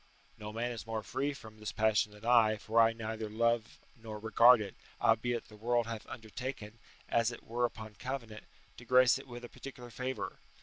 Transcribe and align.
["No 0.35 0.51
man 0.51 0.71
is 0.71 0.87
more 0.87 1.03
free 1.03 1.31
from 1.31 1.59
this 1.59 1.71
passion 1.71 2.11
than 2.11 2.25
I, 2.25 2.57
for 2.57 2.81
I 2.81 2.91
neither 2.91 3.29
love 3.29 3.77
nor 3.95 4.17
regard 4.17 4.59
it: 4.59 4.73
albeit 4.99 5.45
the 5.47 5.55
world 5.55 5.85
hath 5.85 6.07
undertaken, 6.07 6.79
as 7.07 7.31
it 7.31 7.43
were 7.45 7.65
upon 7.65 7.93
covenant, 7.93 8.45
to 8.77 8.85
grace 8.85 9.19
it 9.19 9.27
with 9.27 9.45
a 9.45 9.47
particular 9.49 9.91
favour. 9.91 10.39